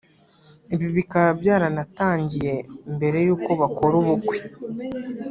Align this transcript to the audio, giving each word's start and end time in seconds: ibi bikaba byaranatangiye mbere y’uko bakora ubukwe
ibi 0.73 0.87
bikaba 0.95 1.29
byaranatangiye 1.39 2.53
mbere 2.95 3.17
y’uko 3.25 3.49
bakora 3.61 3.93
ubukwe 4.01 4.37